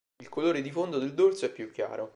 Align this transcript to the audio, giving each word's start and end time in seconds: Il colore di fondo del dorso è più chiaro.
Il 0.19 0.29
colore 0.29 0.63
di 0.63 0.71
fondo 0.71 0.97
del 0.97 1.13
dorso 1.13 1.45
è 1.45 1.51
più 1.51 1.69
chiaro. 1.69 2.09